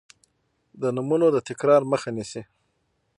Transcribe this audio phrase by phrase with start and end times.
[0.81, 2.41] د نومونو د تکرار مخه نیسي.